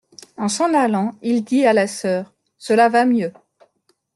[0.35, 3.31] En s'en allant, il dit à la soeur: Cela va mieux.